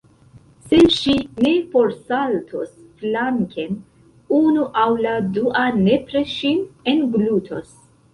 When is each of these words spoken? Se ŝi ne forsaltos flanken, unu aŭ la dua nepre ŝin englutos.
Se 0.69 0.77
ŝi 0.99 1.11
ne 1.45 1.49
forsaltos 1.73 2.71
flanken, 3.01 3.75
unu 4.37 4.63
aŭ 4.85 4.87
la 5.03 5.13
dua 5.37 5.67
nepre 5.89 6.25
ŝin 6.33 6.65
englutos. 6.95 7.77